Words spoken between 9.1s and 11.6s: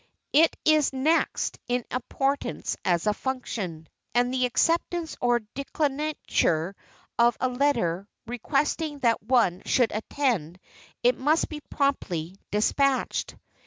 one should attend it must